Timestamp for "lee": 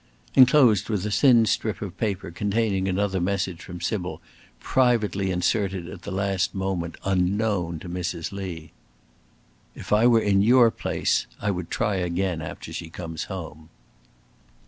8.31-8.71